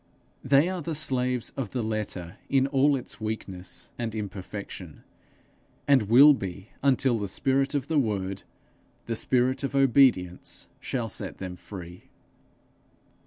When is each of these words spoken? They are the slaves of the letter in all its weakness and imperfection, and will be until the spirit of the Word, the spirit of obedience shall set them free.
They 0.43 0.67
are 0.67 0.81
the 0.81 0.95
slaves 0.95 1.51
of 1.55 1.69
the 1.73 1.83
letter 1.83 2.37
in 2.49 2.65
all 2.65 2.95
its 2.95 3.21
weakness 3.21 3.91
and 3.99 4.15
imperfection, 4.15 5.03
and 5.87 6.09
will 6.09 6.33
be 6.33 6.69
until 6.81 7.19
the 7.19 7.27
spirit 7.27 7.75
of 7.75 7.87
the 7.87 7.99
Word, 7.99 8.41
the 9.05 9.15
spirit 9.15 9.63
of 9.63 9.75
obedience 9.75 10.67
shall 10.79 11.07
set 11.07 11.37
them 11.37 11.55
free. 11.55 12.05